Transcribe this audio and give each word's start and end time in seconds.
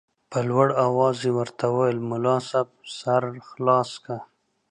په 0.31 0.39
لوړ 0.49 0.67
اواز 0.85 1.17
یې 1.25 1.31
ورته 1.39 1.65
وویل 1.69 1.99
ملا 2.09 2.37
صاحب 2.49 2.69
سر 2.99 3.23
خلاص 3.49 3.91
که. 4.03 4.15